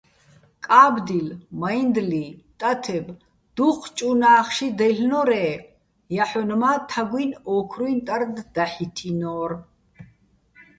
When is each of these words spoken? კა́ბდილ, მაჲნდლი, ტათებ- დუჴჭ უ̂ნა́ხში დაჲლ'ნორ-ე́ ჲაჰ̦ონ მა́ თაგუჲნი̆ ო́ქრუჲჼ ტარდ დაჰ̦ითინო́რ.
კა́ბდილ, 0.65 1.27
მაჲნდლი, 1.59 2.25
ტათებ- 2.59 3.05
დუჴჭ 3.55 3.97
უ̂ნა́ხში 4.09 4.67
დაჲლ'ნორ-ე́ 4.77 5.51
ჲაჰ̦ონ 6.15 6.49
მა́ 6.61 6.77
თაგუჲნი̆ 6.89 7.39
ო́ქრუჲჼ 7.55 7.95
ტარდ 8.07 8.35
დაჰ̦ითინო́რ. 8.55 9.51